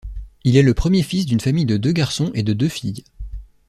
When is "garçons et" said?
1.91-2.41